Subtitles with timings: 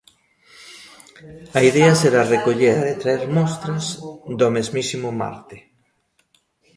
[1.57, 3.85] A idea será recoller e traer mostras
[4.39, 5.57] do mesmísimo Marte.